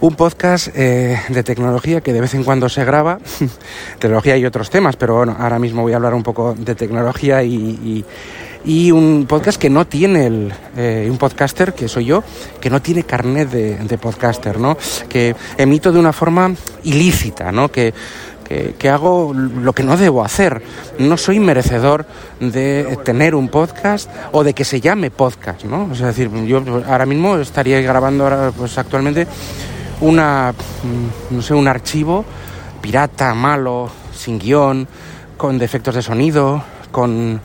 [0.00, 3.18] Un podcast eh, de tecnología que de vez en cuando se graba,
[3.98, 7.42] tecnología y otros temas, pero bueno, ahora mismo voy a hablar un poco de tecnología
[7.42, 8.04] y,
[8.92, 12.22] un podcast que no tiene el, eh, un podcaster que soy yo,
[12.60, 14.76] que no tiene carnet de, podcaster, ¿no?
[15.08, 16.52] Que emito de una forma
[16.84, 17.70] ilícita, ¿no?
[17.70, 17.94] Que,
[18.78, 20.60] que, hago lo que no debo hacer.
[20.98, 22.04] No soy merecedor
[22.40, 25.90] de tener un podcast o de que se llame podcast, ¿no?
[25.92, 29.26] Es decir, yo ahora mismo estaría grabando ahora, pues actualmente
[30.00, 32.24] una, mm, no sé, un archivo
[32.80, 34.88] pirata, malo, sin guion,
[35.36, 37.40] con defectos de sonido, con,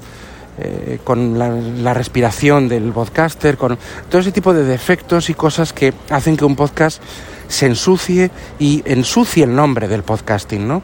[0.57, 3.77] eh, con la, respiración del podcaster, con
[4.09, 7.01] todo ese tipo de defectos y cosas que hacen que un podcast
[7.47, 10.81] se ensucie y ensucie el nombre del podcasting, ¿no?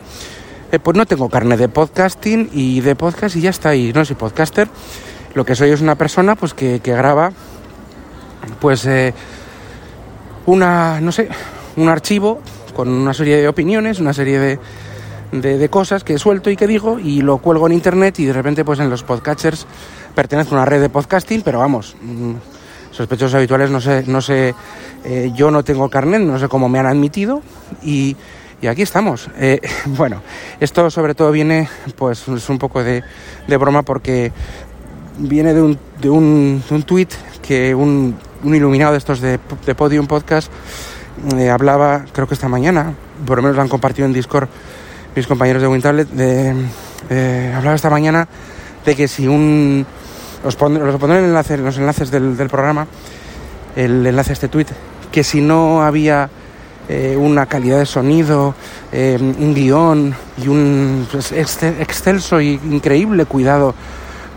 [0.71, 4.05] Eh, pues no tengo carne de podcasting y de podcast y ya está, y no
[4.05, 4.67] soy podcaster.
[5.33, 7.31] Lo que soy es una persona pues que, graba
[8.59, 9.13] pues eh,
[10.45, 11.29] una, no sé,
[11.81, 12.39] un archivo
[12.75, 14.59] con una serie de opiniones, una serie de,
[15.31, 18.65] de, cosas que suelto y que digo y lo cuelgo en internet y de repente
[18.65, 19.65] pues en los podcatchers
[20.15, 22.33] pertenezco a una red de podcasting, pero vamos, mm,
[22.91, 24.53] sospechosos habituales no sé, no sé,
[25.03, 27.41] eh, yo no tengo carnet, no sé cómo me han admitido
[27.83, 28.15] y,
[28.61, 29.29] y aquí estamos.
[29.37, 30.21] Eh, bueno,
[30.59, 33.03] esto sobre todo viene, pues es un poco de,
[33.47, 34.31] de broma porque
[35.17, 37.09] viene de un, de un, de un tweet
[37.41, 40.51] que un, un iluminado de estos de, de Podium Podcast
[41.37, 42.93] eh, hablaba, creo que esta mañana,
[43.25, 44.47] por lo menos lo han compartido en Discord
[45.15, 46.53] mis compañeros de Wintablet, de,
[47.09, 48.27] eh, hablaba esta mañana
[48.85, 49.85] de que si un...
[50.43, 52.87] Os pondré, los pondré en enlace, los enlaces del, programa,
[53.75, 54.67] el enlace a este tweet,
[55.11, 56.29] que si no había
[56.87, 58.55] eh, una calidad de sonido,
[58.93, 63.75] un guion y un pues, excelso y increíble cuidado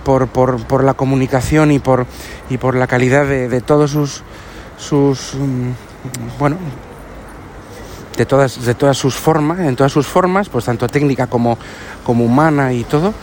[0.05, 2.07] por, por, por, la comunicación y por,
[2.51, 4.25] y por la calidad de, de todos sus,
[4.77, 5.71] sus mm,
[6.39, 6.57] bueno,
[8.17, 11.59] de todas, de todas sus formas, en todas sus formas, pues tanto técnica como,
[12.05, 13.15] como humana y todo,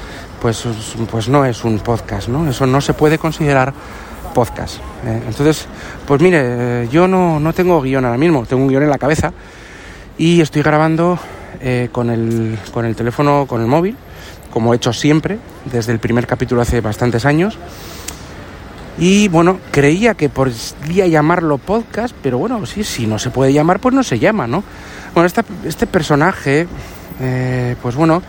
[0.41, 0.63] pues,
[1.12, 2.50] pues no es un podcast, ¿no?
[2.50, 3.73] Eso no se puede considerar
[4.34, 4.78] podcast.
[5.06, 5.22] ¿eh?
[5.28, 5.67] entonces,
[6.06, 9.34] pues mire, yo no, no, tengo guion ahora mismo, tengo un guion en la cabeza
[10.17, 11.19] y estoy grabando
[11.61, 13.96] eh, con, el, con el teléfono, con el móvil,
[14.51, 15.40] como he hecho siempre,
[15.72, 17.57] desde el primer capítulo hace bastantes años.
[18.98, 23.80] Y bueno, creía que podía llamarlo podcast, pero bueno, sí, si no se puede llamar,
[23.80, 24.64] pues no se llama, ¿no?
[25.14, 25.30] Bueno,
[25.66, 26.68] este personaje,
[27.22, 28.22] eh, pues bueno,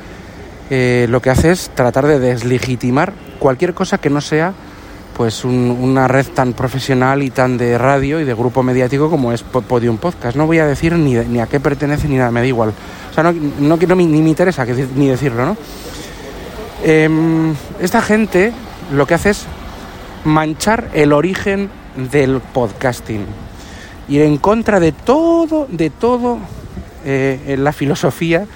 [0.71, 4.53] eh, lo que hace es tratar de deslegitimar cualquier cosa que no sea
[5.16, 9.42] pues una red tan profesional y tan de radio y de grupo mediático como es
[9.42, 10.34] Podium Podcast.
[10.34, 12.72] No voy a decir ni, ni a qué pertenece ni nada, me da igual.
[13.10, 15.56] O sea, no, no, no ni me interesa ni decirlo, ¿no?
[16.82, 18.54] Em, esta gente
[18.94, 19.44] lo que hace es
[20.25, 23.25] manchar el origen del podcasting.
[24.08, 26.38] Ir en contra de todo, de todo
[27.04, 28.47] eh, la filosofía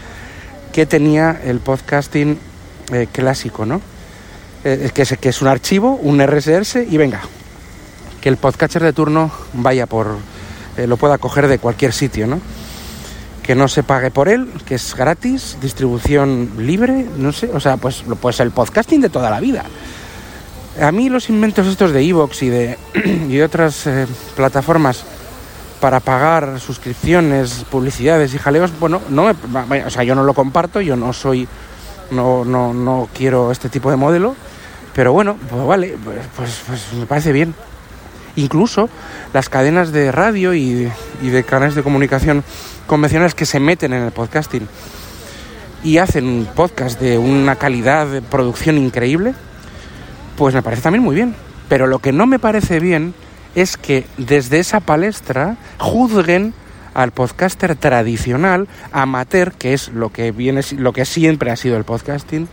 [0.72, 2.38] que tenía el podcasting
[2.92, 3.80] eh, clásico, ¿no?
[4.64, 7.20] Eh, que, es, que es un archivo, un RSS y venga,
[8.20, 10.16] que el podcaster de turno vaya por,
[10.76, 12.40] lo pueda coger de cualquier sitio, ¿no?
[13.42, 17.76] Que no se pague por él, que es gratis, distribución libre, no sé, o sea,
[17.76, 19.64] pues, pues el podcasting de toda la vida.
[20.80, 22.78] A mí los inventos estos de Evox y de,
[23.28, 25.04] y otras eh, plataformas
[25.80, 30.96] para pagar suscripciones, publicidades y jaleos, bueno, no o sea, yo no lo comparto, yo
[30.96, 31.46] no soy,
[32.10, 34.34] no, no, no quiero este tipo de modelo,
[34.94, 37.54] pero bueno, pues vale, pues, pues, pues me parece bien.
[38.36, 38.88] Incluso
[39.32, 40.90] las cadenas de radio y,
[41.22, 42.42] y de canales de comunicación
[42.86, 44.66] convencionales que se meten en el podcasting
[45.84, 49.34] y hacen un podcast de una calidad de producción increíble,
[50.36, 51.34] pues me parece también muy bien.
[51.68, 53.14] Pero lo que no me parece bien
[53.54, 56.54] es que desde esa palestra juzguen
[56.94, 61.84] al podcaster tradicional, amateur, que es lo que viene, lo que siempre ha sido el
[61.84, 62.48] podcasting,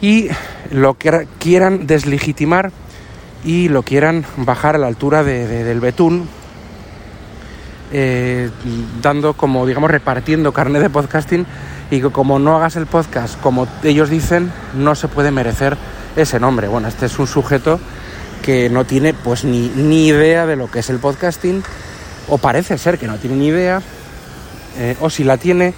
[0.00, 0.28] y
[0.70, 2.72] lo que quieran deslegitimar
[3.44, 6.28] y lo quieran bajar a la altura del betún,
[7.92, 8.50] eh,
[9.00, 11.46] dando como, digamos, repartiendo carne de podcasting
[11.90, 15.76] y que como no hagas el podcast como ellos dicen, no se puede merecer
[16.16, 16.68] ese nombre.
[16.68, 17.80] Bueno, este es un sujeto
[18.42, 21.62] que no tiene pues ni, ni idea de lo que es el podcasting,
[22.28, 23.80] o parece ser que no tiene ni idea,
[24.78, 25.74] eh, o si la tiene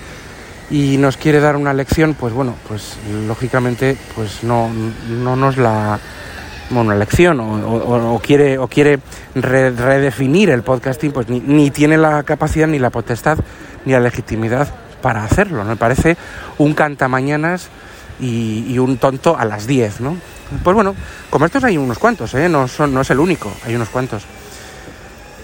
[0.71, 2.97] y nos quiere dar una lección, pues bueno, pues
[3.27, 4.69] lógicamente pues no,
[5.09, 6.01] no nos la
[6.71, 8.99] bueno, una lección o, quiere, o quiere
[9.35, 13.39] redefinir el podcasting, pues ni, ni, tiene la capacidad, ni la potestad,
[13.85, 14.69] ni la legitimidad
[15.01, 15.65] para hacerlo.
[15.65, 16.17] Me parece
[16.59, 17.69] un cantamañanas
[18.21, 20.17] y, un tonto a las 10, ¿no?
[20.63, 20.95] Pues bueno,
[21.31, 22.49] como estos hay unos cuantos, ¿eh?
[22.49, 24.25] no, es el único, hay unos cuantos.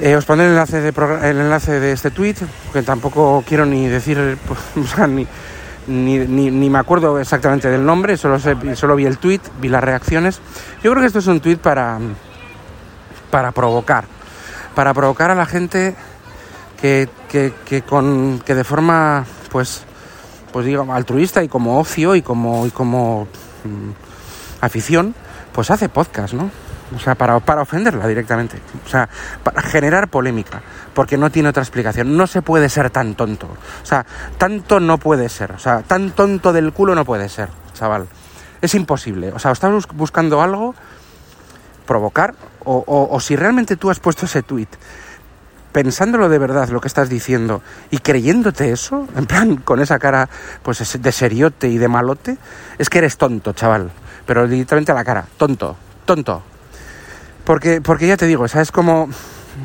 [0.00, 0.88] Eh, os pondré el enlace, de
[1.28, 2.36] el enlace de este tweet,
[2.72, 4.38] que tampoco quiero ni decir,
[4.74, 5.26] pues, ni,
[5.86, 6.19] ni,
[6.50, 10.40] ni, me acuerdo exactamente del nombre, solo, solo vi el tweet, vi las reacciones.
[10.82, 11.98] Yo creo que esto es un tweet para,
[13.30, 14.04] para provocar,
[14.74, 15.94] para provocar a la gente
[16.80, 19.84] que, que, con, que de forma, pues,
[20.52, 23.26] pues digo, altruista y como ocio y como, y como
[23.64, 23.90] mm,
[24.60, 25.14] afición,
[25.52, 26.50] pues hace podcast, ¿no?
[26.94, 28.58] O sea, para, para ofenderla directamente.
[28.84, 29.08] O sea,
[29.43, 30.62] para generar polémica.
[30.94, 32.16] Porque no tiene otra explicación.
[32.16, 33.46] No se puede ser tan tonto.
[33.46, 34.04] O sea,
[34.38, 35.52] tanto no puede ser.
[35.52, 38.06] O sea, tan tonto del culo no puede ser, chaval.
[38.60, 39.32] Es imposible.
[39.32, 40.75] O sea, estás buscando algo,
[41.87, 42.34] provocar,
[42.64, 44.69] o, o, si realmente tú has puesto ese tweet
[45.72, 50.28] pensándolo de verdad lo que estás diciendo y creyéndote eso, en plan con esa cara
[50.62, 52.36] pues de seriote y de malote,
[52.78, 53.90] es que eres tonto, chaval.
[54.26, 56.42] Pero literalmente a la cara, tonto, tonto.
[57.44, 59.08] Porque, porque ya te digo, ¿sabes cómo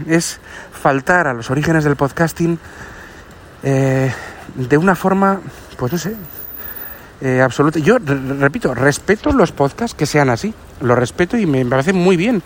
[0.07, 0.39] es
[0.71, 2.57] faltar a los orígenes del podcasting
[3.63, 4.11] eh,
[4.55, 5.39] de una forma,
[5.77, 6.15] pues no sé,
[7.21, 7.79] eh, absoluta.
[7.79, 12.41] Yo, repito, respeto los podcasts que sean así, los respeto y me parece muy bien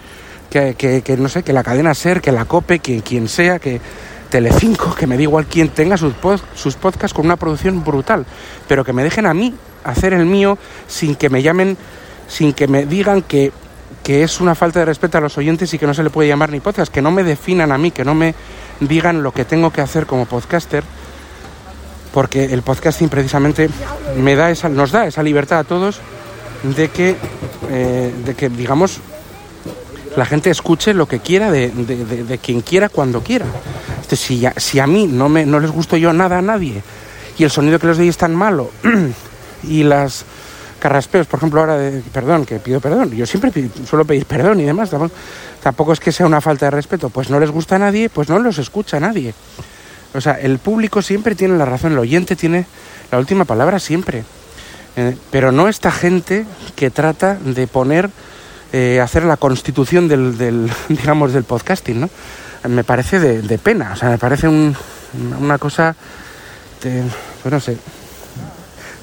[0.51, 3.81] que, que, no sé, que la cadena SER, que la COPE, que quien sea, que
[4.30, 6.13] Telecinco, que me da igual quien tenga sus,
[6.56, 8.25] sus podcasts con una producción brutal,
[8.68, 10.57] pero que me dejen a mí hacer el mío
[10.88, 11.77] sin que me llamen,
[12.27, 13.51] sin que me digan que
[14.03, 16.30] que es una falta de respeto a los oyentes y que no se le puede
[16.30, 18.33] llamar ni podcast, que no me definan a mí, que no me
[18.80, 20.83] digan lo que tengo que hacer como podcaster,
[22.13, 23.69] porque el podcasting precisamente
[24.18, 26.00] me da esa, nos da esa libertad a todos
[26.63, 27.15] de que,
[27.69, 29.01] eh, de que digamos,
[30.16, 33.46] la gente escuche lo que quiera de, de, quien quiera cuando quiera.
[33.96, 36.81] Entonces, si, si a mí no, me, no les gusto yo nada a nadie
[37.38, 38.69] y el sonido que les doy es tan malo
[39.63, 40.25] y las
[40.80, 43.12] carraspeos, por ejemplo, ahora de perdón, que pido perdón.
[43.12, 43.52] Yo siempre
[43.88, 44.92] suelo pedir perdón y demás.
[45.62, 47.10] Tampoco, es que sea una falta de respeto.
[47.10, 49.34] Pues no les gusta a nadie, pues no los escucha a nadie.
[50.13, 52.66] O sea, el público siempre tiene la razón, el oyente tiene
[53.12, 54.24] la última palabra siempre.
[54.98, 58.10] Eh, pero no esta gente que trata de poner,
[58.74, 62.10] eh, hacer la constitución del, digamos, del podcasting, ¿no?
[62.70, 65.96] Me parece de, pena, o sea, me parece una cosa,
[66.80, 67.78] pues no sé,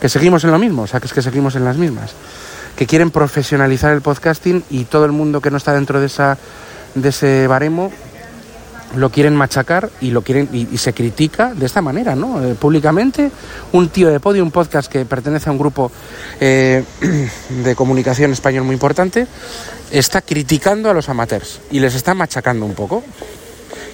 [0.00, 2.12] que seguimos en lo mismo, o sea, que es que seguimos en las mismas,
[2.76, 6.38] que quieren profesionalizar el podcasting y todo el mundo que no está dentro de, esa,
[6.94, 7.90] de ese baremo
[8.96, 12.44] lo quieren machacar y lo quieren y, se critica de esta manera, ¿no?
[12.44, 13.30] Eh, públicamente,
[13.72, 15.90] un tío de podio, un podcast que pertenece a un grupo
[16.40, 16.84] eh,
[17.64, 19.26] de comunicación español muy importante,
[19.90, 23.02] está criticando a los amateurs y les está machacando un poco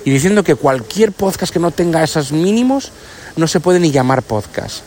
[0.04, 2.92] y diciendo que cualquier podcast que no tenga esos mínimos
[3.36, 4.84] no se puede ni llamar podcast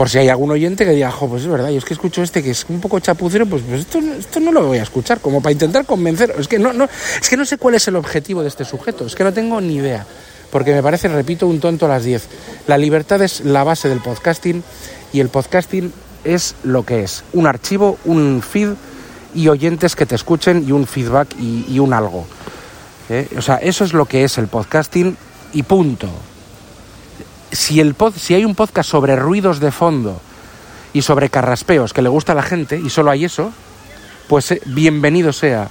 [0.00, 2.22] por si hay algún oyente que diga, jo, pues es verdad, yo es que escucho
[2.22, 5.20] este que es un poco chapucero, pues, pues esto, esto no lo voy a escuchar,
[5.20, 6.34] como para intentar convencer.
[6.38, 6.88] Es que no, no,
[7.20, 9.60] es que no sé cuál es el objetivo de este sujeto, es que no tengo
[9.60, 10.06] ni idea.
[10.50, 12.28] Porque me parece, repito, un tonto a las 10.
[12.66, 14.64] La libertad es la base del podcasting
[15.12, 15.92] y el podcasting
[16.24, 17.22] es lo que es.
[17.34, 18.70] Un archivo, un feed
[19.34, 22.24] y oyentes que te escuchen y un feedback y, un algo.
[23.10, 23.28] ¿Eh?
[23.36, 25.14] O sea, eso es lo que es el podcasting
[25.52, 26.08] y punto
[27.52, 30.20] si, el pod, si hay un podcast sobre ruidos de fondo
[30.92, 33.52] y sobre carraspeos que le gusta a la gente y solo hay eso,
[34.28, 35.68] pues eh, bienvenido sea.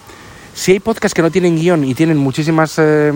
[0.53, 3.13] Si hay podcasts que no tienen guion y tienen muchísimas eh,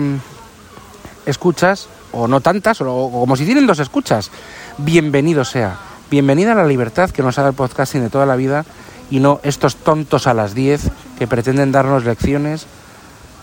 [1.26, 4.30] escuchas, o no tantas, o, como si tienen dos escuchas,
[4.78, 5.78] bienvenido sea.
[6.10, 8.64] Bienvenida a la libertad que nos ha dado el podcasting de toda la vida
[9.10, 12.66] y no estos tontos a las 10 que pretenden darnos lecciones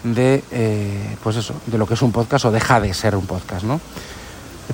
[0.03, 3.25] de, eh, pues eso, de lo que es un podcast o deja de ser un
[3.25, 3.79] podcast, ¿no?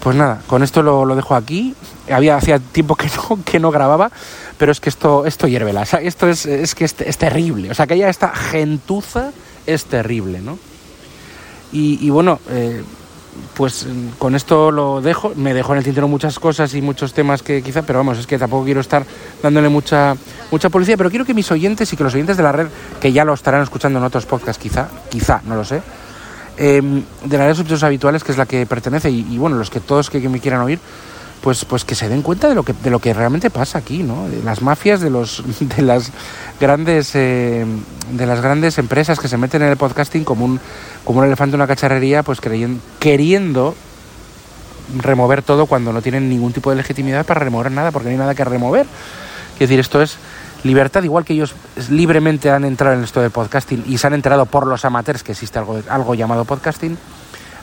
[0.01, 1.75] Pues nada, con esto lo, lo dejo aquí.
[2.11, 4.11] Había hacía tiempo que no, que no grababa,
[4.57, 5.83] pero es que esto, esto hierve la.
[5.83, 7.71] Esto es, es que es, es, terrible.
[7.71, 9.31] O sea, que haya esta gentuza
[9.65, 10.57] es terrible, ¿no?
[11.71, 12.83] Y, y bueno, eh,
[13.55, 15.33] pues con esto lo dejo.
[15.35, 18.27] Me dejo en el tintero muchas cosas y muchos temas que quizá, pero vamos, es
[18.27, 19.05] que tampoco quiero estar
[19.41, 20.15] dándole mucha,
[20.51, 22.67] mucha publicidad, pero quiero que mis oyentes y que los oyentes de la red,
[23.01, 25.81] que ya lo estarán escuchando en otros podcasts, quizá, quizá, no lo sé,
[26.57, 26.81] eh,
[27.23, 30.09] de la red de habituales, que es la que pertenece, y, bueno, los que todos
[30.09, 30.79] que, me quieran oír,
[31.41, 34.01] pues, pues que se den cuenta de lo que, de lo que realmente pasa aquí,
[34.01, 34.27] ¿no?
[34.27, 36.11] De las mafias, de los, de las
[36.59, 37.65] grandes, eh,
[38.11, 40.59] de las grandes empresas que se meten en el podcasting como un,
[41.03, 43.75] como un elefante en una cacharrería, pues creyendo, queriendo
[44.97, 48.17] remover todo cuando no tienen ningún tipo de legitimidad para remover nada, porque no hay
[48.17, 48.85] nada que remover.
[49.53, 50.17] Es decir, esto es
[50.63, 51.53] libertad, igual que ellos
[51.89, 55.33] libremente han entrado en esto del podcasting y se han enterado por los amateurs que
[55.33, 56.97] existe algo, algo llamado podcasting,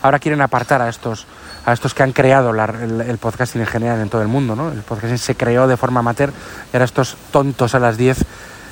[0.02, 1.26] ahora quieren apartar a estos,
[1.64, 4.54] a estos que han creado la, el, el, podcasting en general en todo el mundo.
[4.54, 4.70] ¿no?
[4.70, 8.18] El podcasting se creó de forma amateur y ahora estos tontos a las 10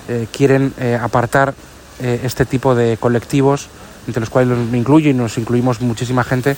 [0.08, 1.54] eh, quieren eh, apartar
[2.00, 3.68] eh, este tipo de colectivos,
[4.06, 6.56] entre los cuales me incluyo y nos incluimos muchísima gente,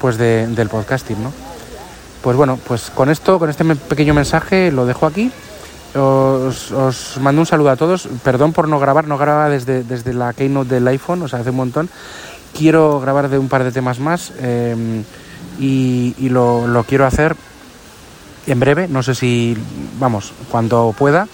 [0.00, 1.22] pues de, del podcasting.
[1.22, 1.32] ¿no?
[2.22, 5.30] Pues bueno, pues con esto, con este pequeño mensaje lo dejo aquí.
[5.94, 8.08] Os, os, mando un saludo a todos.
[8.22, 11.50] Perdón por no grabar, no grababa desde, desde la keynote del iPhone, o sea, hace
[11.50, 11.88] un montón.
[12.56, 15.04] Quiero grabar de un par de temas más eh,
[15.58, 17.36] y, y lo, lo, quiero hacer
[18.46, 19.56] en breve, no sé si,
[19.98, 21.28] vamos, cuando pueda.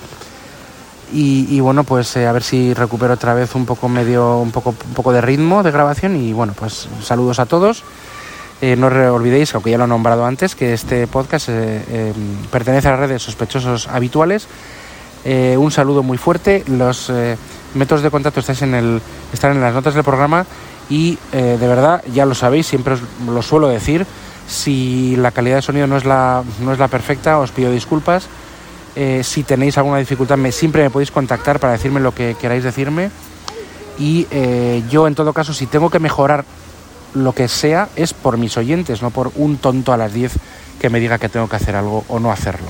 [1.12, 4.50] Y, y bueno, pues eh, a ver si recupero otra vez un poco medio, un
[4.50, 6.16] poco, un poco de ritmo de grabación.
[6.16, 7.84] Y bueno, pues saludos a todos.
[8.64, 12.12] Eh, no olvidéis, aunque ya lo he nombrado antes, que este podcast eh, eh,
[12.50, 14.48] pertenece a la red de sospechosos habituales.
[15.26, 16.64] Eh, un saludo muy fuerte.
[16.66, 17.12] Los
[17.74, 19.02] métodos de contacto en el,
[19.34, 20.46] están en las notas del programa
[20.88, 24.06] y de verdad, ya lo sabéis, siempre os lo suelo decir.
[24.48, 28.28] Si la calidad de sonido no es la, no es la perfecta, os pido disculpas.
[29.22, 33.10] si tenéis alguna dificultad, me, siempre me podéis contactar para decirme lo que queráis decirme.
[33.98, 34.26] Y
[34.88, 36.46] yo, en todo caso, si tengo que mejorar
[37.14, 40.32] lo que sea es por mis oyentes, no por un tonto a las 10
[40.80, 42.68] que me diga que tengo que hacer algo o no hacerlo.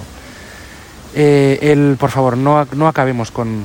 [1.15, 3.65] Eh, el, por favor, no, no acabemos con,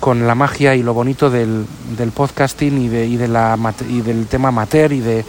[0.00, 3.58] con, la magia y lo bonito del, del podcasting y, de, y, de la,
[3.88, 5.24] y, del tema amateur y de,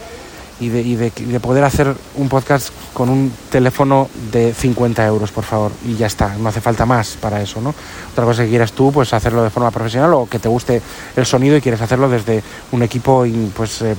[0.59, 5.31] y de, y de, de, poder hacer un podcast con un teléfono de 50 euros,
[5.31, 7.73] por favor, y ya está, no hace falta más para eso, ¿no?
[8.11, 10.81] Otra cosa que quieras tú, pues hacerlo de forma profesional o que te guste
[11.15, 13.95] el sonido y quieres hacerlo desde un equipo pues eh,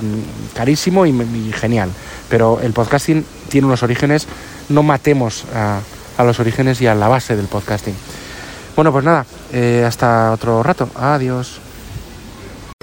[0.53, 1.89] carísimo y, y, genial.
[2.29, 4.27] Pero el podcasting tiene unos orígenes,
[4.69, 5.79] no matemos a,
[6.17, 7.95] a, los orígenes y a la base del podcasting.
[8.75, 11.64] Bueno, pues nada, eh, hasta otro rato, adiós.